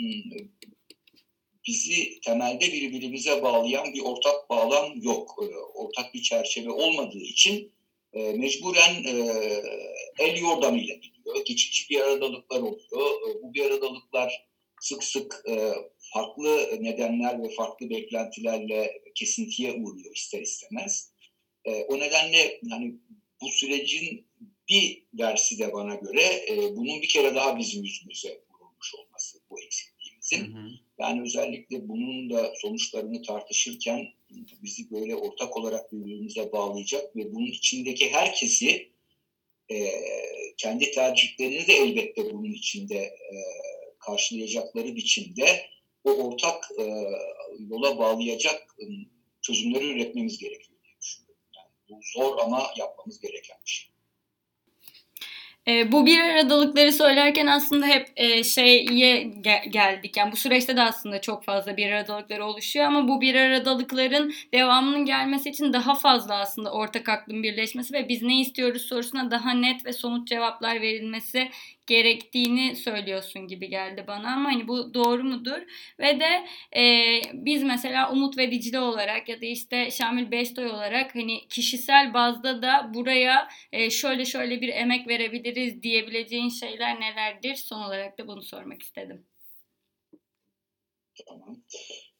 bizi 1.69 2.21
temelde 2.21 2.73
birbirimize 2.73 3.43
bağlayan 3.43 3.95
bir 3.95 4.01
ortak 4.01 4.51
bağlam 4.51 5.03
yok. 5.03 5.35
Ee, 5.43 5.57
ortak 5.75 6.15
bir 6.15 6.23
çerçeve 6.23 6.71
olmadığı 6.71 7.23
için 7.23 7.73
e, 8.13 8.33
mecburen 8.33 9.05
e, 9.05 9.13
el 10.19 10.39
yordamıyla 10.41 10.95
gidiyor. 10.95 11.45
Geçici 11.47 11.91
bir 11.91 12.01
aradalıklar 12.01 12.61
oluyor. 12.61 13.31
E, 13.31 13.43
bu 13.43 13.55
bir 13.55 13.65
aradalıklar 13.65 14.49
sık 14.81 15.05
sık 15.05 15.45
farklı 16.15 16.79
nedenler 16.81 17.43
ve 17.43 17.49
farklı 17.49 17.91
beklentilerle 17.91 19.03
kesintiye 19.15 19.73
uğruyor 19.73 20.15
ister 20.15 20.41
istemez. 20.43 21.13
O 21.89 21.99
nedenle 21.99 22.61
yani 22.63 22.95
bu 23.41 23.49
sürecin 23.49 24.27
bir 24.69 25.03
dersi 25.13 25.59
de 25.59 25.73
bana 25.73 25.95
göre 25.95 26.47
bunun 26.77 27.03
bir 27.03 27.09
kere 27.09 27.35
daha 27.35 27.59
bizim 27.59 27.85
yüzümüze 27.85 28.41
vurulmuş 28.51 28.95
olması 28.95 29.39
bu 29.51 29.61
eksikliğimizin. 29.61 30.55
Hı 30.55 30.59
hı. 30.59 30.71
Yani 30.99 31.23
özellikle 31.23 31.89
bunun 31.89 32.31
da 32.31 32.53
sonuçlarını 32.55 33.23
tartışırken 33.23 34.09
bizi 34.63 34.91
böyle 34.91 35.17
ortak 35.17 35.57
olarak 35.57 35.93
birbirimize 35.93 36.53
bağlayacak 36.53 37.17
ve 37.17 37.33
bunun 37.35 37.47
içindeki 37.47 38.11
herkesi 38.11 38.89
e, 39.71 39.91
kendi 40.57 40.91
tercihlerini 40.91 41.67
de 41.67 41.73
elbette 41.73 42.35
bunun 42.35 42.53
içinde 42.53 42.97
e, 42.97 43.37
karşılayacakları 43.99 44.97
biçimde 44.97 45.67
o 46.05 46.11
ortak 46.11 46.71
e, 46.79 46.85
yola 47.71 47.99
bağlayacak 47.99 48.77
e, 48.81 48.85
çözümleri 49.43 49.93
üretmemiz 49.93 50.39
gerekiyor 50.39 50.78
bu 51.91 52.01
zor 52.03 52.39
ama 52.39 52.63
yapmamız 52.77 53.21
gereken 53.21 53.57
bir 53.65 53.71
şey. 53.71 53.89
E, 55.69 55.93
bu 55.93 56.07
bir 56.07 56.21
aradalıkları 56.21 56.93
söylerken 56.93 57.47
aslında 57.47 57.87
hep 57.87 58.09
e, 58.17 58.45
şeye 58.45 58.85
ge- 59.23 59.69
geldik. 59.69 60.17
Yani 60.17 60.33
bu 60.33 60.37
süreçte 60.37 60.77
de 60.77 60.83
aslında 60.83 61.21
çok 61.21 61.45
fazla 61.45 61.77
bir 61.77 61.93
aradalıkları 61.93 62.45
oluşuyor 62.45 62.87
ama 62.87 63.09
bu 63.09 63.21
bir 63.21 63.35
aradalıkların 63.35 64.35
devamının 64.55 65.05
gelmesi 65.05 65.51
için 65.51 65.73
daha 65.73 65.95
fazla 65.95 66.35
aslında 66.35 66.73
ortak 66.73 67.09
aklın 67.09 67.43
birleşmesi 67.43 67.95
ve 67.95 68.09
biz 68.09 68.23
ne 68.23 68.41
istiyoruz 68.41 68.83
sorusuna 68.83 69.31
daha 69.31 69.53
net 69.53 69.87
ve 69.87 69.93
somut 69.93 70.29
cevaplar 70.29 70.81
verilmesi 70.81 71.51
gerektiğini 71.89 72.77
söylüyorsun 72.77 73.49
gibi 73.49 73.69
geldi 73.69 74.05
bana 74.07 74.35
ama 74.35 74.53
hani 74.53 74.69
bu 74.69 74.95
doğru 74.95 75.25
mudur? 75.25 75.63
Ve 75.99 76.21
de 76.21 76.47
e, 76.81 76.83
biz 77.33 77.63
mesela 77.63 78.13
Umut 78.13 78.39
ve 78.39 78.51
Dicle 78.51 78.81
olarak 78.81 79.29
ya 79.29 79.41
da 79.41 79.47
işte 79.47 79.91
Şamil 79.91 80.31
Beştoy 80.31 80.67
olarak 80.67 81.15
hani 81.15 81.49
kişisel 81.49 82.15
bazda 82.15 82.63
da 82.63 82.91
buraya 82.95 83.49
e, 83.73 83.91
şöyle 83.91 84.25
şöyle 84.25 84.61
bir 84.61 84.69
emek 84.69 85.09
verebiliriz 85.09 85.83
diyebileceğin 85.83 86.49
şeyler 86.49 87.01
nelerdir? 87.01 87.55
Son 87.55 87.83
olarak 87.83 88.19
da 88.19 88.27
bunu 88.27 88.43
sormak 88.43 88.83
istedim. 88.83 89.27
Tamam. 91.27 91.63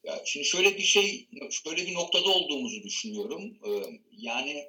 Ya 0.03 0.21
şimdi 0.25 0.45
şöyle 0.45 0.77
bir 0.77 0.83
şey, 0.83 1.27
şöyle 1.51 1.87
bir 1.87 1.93
noktada 1.93 2.29
olduğumuzu 2.29 2.83
düşünüyorum. 2.83 3.57
Ee, 3.65 3.99
yani 4.11 4.67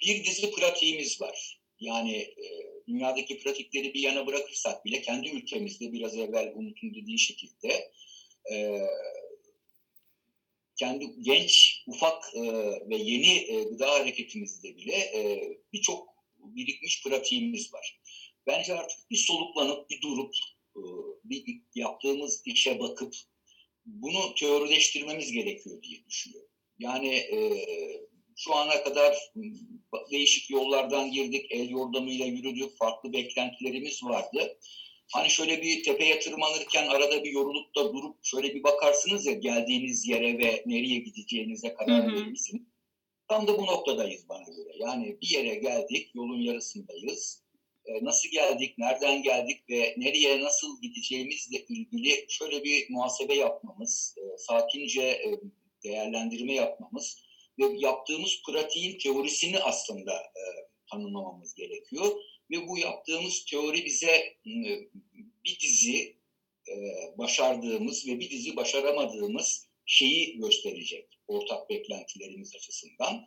bir 0.00 0.24
dizi 0.24 0.50
pratiğimiz 0.50 1.20
var. 1.20 1.60
Yani 1.80 2.16
e, 2.16 2.75
dünyadaki 2.88 3.38
pratikleri 3.38 3.94
bir 3.94 4.00
yana 4.00 4.26
bırakırsak 4.26 4.84
bile 4.84 5.02
kendi 5.02 5.28
ülkemizde 5.28 5.92
biraz 5.92 6.16
evvel 6.16 6.52
Umut'un 6.54 6.94
dediği 6.94 7.18
şekilde 7.18 7.92
e, 8.52 8.82
kendi 10.76 11.22
genç, 11.22 11.82
ufak 11.86 12.34
e, 12.34 12.42
ve 12.90 12.96
yeni 12.96 13.32
e, 13.32 13.62
gıda 13.62 13.90
hareketimizde 13.92 14.76
bile 14.76 14.94
e, 14.94 15.42
birçok 15.72 16.08
birikmiş 16.38 17.02
pratiğimiz 17.02 17.72
var. 17.72 18.00
Bence 18.46 18.74
artık 18.74 19.10
bir 19.10 19.16
soluklanıp, 19.16 19.90
bir 19.90 20.00
durup, 20.00 20.34
e, 20.76 20.80
bir 21.24 21.60
yaptığımız 21.74 22.42
işe 22.46 22.80
bakıp 22.80 23.14
bunu 23.86 24.34
teorileştirmemiz 24.34 25.32
gerekiyor 25.32 25.82
diye 25.82 26.04
düşünüyorum. 26.04 26.50
Yani 26.78 27.14
e, 27.14 27.38
şu 28.36 28.54
ana 28.54 28.82
kadar 28.82 29.32
değişik 30.10 30.50
yollardan 30.50 31.10
girdik, 31.10 31.46
el 31.50 31.70
yordamıyla 31.70 32.26
yürüdük, 32.26 32.78
farklı 32.78 33.12
beklentilerimiz 33.12 34.04
vardı. 34.04 34.58
Hani 35.12 35.30
şöyle 35.30 35.62
bir 35.62 35.82
tepeye 35.82 36.20
tırmanırken 36.20 36.88
arada 36.88 37.24
bir 37.24 37.32
yorulup 37.32 37.76
da 37.76 37.92
durup 37.92 38.16
şöyle 38.22 38.54
bir 38.54 38.62
bakarsınız 38.62 39.26
ya 39.26 39.32
geldiğiniz 39.32 40.08
yere 40.08 40.38
ve 40.38 40.62
nereye 40.66 40.98
gideceğinize 40.98 41.74
karar 41.74 42.12
verirsiniz. 42.12 42.62
Tam 43.28 43.46
da 43.46 43.58
bu 43.58 43.66
noktadayız 43.66 44.28
bana 44.28 44.44
göre. 44.56 44.72
Yani 44.78 45.16
bir 45.22 45.28
yere 45.28 45.54
geldik, 45.54 46.10
yolun 46.14 46.40
yarısındayız. 46.40 47.42
Ee, 47.86 48.04
nasıl 48.04 48.28
geldik, 48.28 48.78
nereden 48.78 49.22
geldik 49.22 49.70
ve 49.70 49.94
nereye 49.96 50.40
nasıl 50.40 50.82
gideceğimizle 50.82 51.64
ilgili 51.68 52.26
şöyle 52.28 52.64
bir 52.64 52.90
muhasebe 52.90 53.34
yapmamız, 53.34 54.14
e, 54.18 54.38
sakince 54.38 55.02
e, 55.02 55.40
değerlendirme 55.84 56.54
yapmamız 56.54 57.25
ve 57.58 57.64
yaptığımız 57.78 58.42
pratiğin 58.46 58.98
teorisini 58.98 59.58
aslında 59.60 60.12
e, 60.12 60.42
tanımlamamız 60.90 61.54
gerekiyor. 61.54 62.06
Ve 62.50 62.68
bu 62.68 62.78
yaptığımız 62.78 63.44
teori 63.44 63.84
bize 63.84 64.16
e, 64.46 64.88
bir 65.44 65.58
dizi 65.60 66.16
e, 66.68 66.74
başardığımız 67.18 68.06
ve 68.08 68.20
bir 68.20 68.30
dizi 68.30 68.56
başaramadığımız 68.56 69.66
şeyi 69.86 70.38
gösterecek 70.38 71.06
ortak 71.28 71.70
beklentilerimiz 71.70 72.54
açısından. 72.56 73.26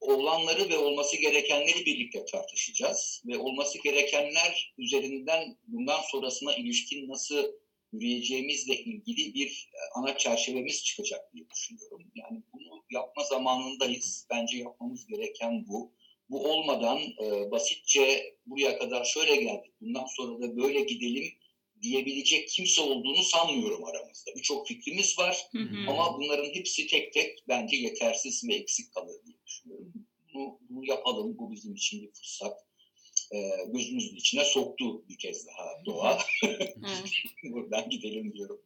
Olanları 0.00 0.68
ve 0.70 0.78
olması 0.78 1.16
gerekenleri 1.16 1.86
birlikte 1.86 2.24
tartışacağız 2.24 3.22
ve 3.26 3.38
olması 3.38 3.78
gerekenler 3.82 4.74
üzerinden 4.78 5.56
bundan 5.66 6.00
sonrasına 6.10 6.56
ilişkin 6.56 7.08
nasıl 7.08 7.52
yürüyeceğimizle 8.00 8.76
ilgili 8.76 9.34
bir 9.34 9.70
e, 9.74 9.78
ana 9.94 10.18
çerçevemiz 10.18 10.84
çıkacak 10.84 11.34
diye 11.34 11.44
düşünüyorum. 11.50 12.02
Yani 12.14 12.42
bunu 12.52 12.84
yapma 12.90 13.24
zamanındayız. 13.24 14.26
Bence 14.30 14.56
yapmamız 14.58 15.06
gereken 15.06 15.66
bu. 15.68 15.92
Bu 16.30 16.52
olmadan 16.52 16.98
e, 16.98 17.50
basitçe 17.50 18.34
buraya 18.46 18.78
kadar 18.78 19.04
şöyle 19.04 19.36
geldik, 19.36 19.72
bundan 19.80 20.06
sonra 20.16 20.42
da 20.42 20.56
böyle 20.56 20.80
gidelim 20.80 21.32
diyebilecek 21.82 22.48
kimse 22.48 22.80
olduğunu 22.82 23.22
sanmıyorum 23.22 23.84
aramızda. 23.84 24.30
Birçok 24.36 24.68
fikrimiz 24.68 25.18
var 25.18 25.46
Hı 25.52 25.58
hı. 25.58 25.90
ama 25.90 26.18
bunların 26.18 26.54
hepsi 26.54 26.86
tek 26.86 27.12
tek 27.12 27.38
bence 27.48 27.76
yetersiz 27.76 28.48
ve 28.48 28.54
eksik 28.54 28.92
kalır 28.92 29.16
diye 29.26 29.36
düşünüyorum. 29.46 29.92
Bunu, 30.34 30.58
bunu 30.70 30.86
yapalım, 30.86 31.38
bu 31.38 31.52
bizim 31.52 31.74
için 31.74 32.02
bir 32.02 32.12
fırsat. 32.12 32.65
Ee, 33.32 33.50
gözümüzün 33.72 34.16
içine 34.16 34.44
soktu 34.44 35.08
bir 35.08 35.18
kez 35.18 35.46
daha 35.46 35.84
doğa. 35.86 36.18
Evet. 36.44 36.76
Buradan 37.42 37.90
gidelim 37.90 38.32
diyorum. 38.34 38.60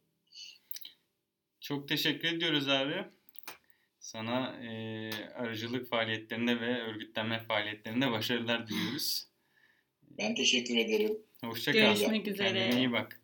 Çok 1.59 1.87
teşekkür 1.87 2.27
ediyoruz 2.27 2.67
abi. 2.67 3.05
Sana 3.99 4.63
e, 4.63 5.09
arıcılık 5.35 5.89
faaliyetlerinde 5.89 6.61
ve 6.61 6.81
örgütlenme 6.81 7.39
faaliyetlerinde 7.39 8.11
başarılar 8.11 8.67
diliyoruz. 8.67 9.27
Ben 10.03 10.35
teşekkür 10.35 10.77
ederim. 10.77 11.17
Hoşça 11.43 11.71
kal. 11.71 11.79
Görüşmek 11.79 12.27
üzere. 12.27 12.47
Kendine 12.47 12.79
iyi 12.79 12.91
bak. 12.91 13.20